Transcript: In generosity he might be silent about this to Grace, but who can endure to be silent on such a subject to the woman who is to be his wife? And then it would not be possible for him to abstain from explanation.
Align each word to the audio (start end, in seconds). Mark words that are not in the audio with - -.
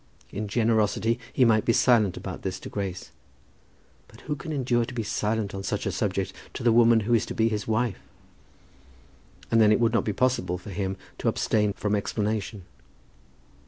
In 0.31 0.47
generosity 0.47 1.19
he 1.31 1.45
might 1.45 1.63
be 1.63 1.73
silent 1.73 2.17
about 2.17 2.41
this 2.41 2.59
to 2.61 2.69
Grace, 2.69 3.11
but 4.07 4.21
who 4.21 4.35
can 4.35 4.51
endure 4.51 4.83
to 4.83 4.95
be 4.95 5.03
silent 5.03 5.53
on 5.53 5.61
such 5.61 5.85
a 5.85 5.91
subject 5.91 6.33
to 6.55 6.63
the 6.63 6.71
woman 6.71 7.01
who 7.01 7.13
is 7.13 7.23
to 7.27 7.35
be 7.35 7.49
his 7.49 7.67
wife? 7.67 7.99
And 9.51 9.61
then 9.61 9.71
it 9.71 9.79
would 9.79 9.93
not 9.93 10.03
be 10.03 10.11
possible 10.11 10.57
for 10.57 10.71
him 10.71 10.97
to 11.19 11.27
abstain 11.27 11.73
from 11.73 11.93
explanation. 11.93 12.63